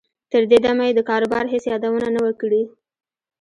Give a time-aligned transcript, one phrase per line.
[0.31, 2.63] تر دې دمه یې د کاروبار هېڅ یادونه نه وه کړې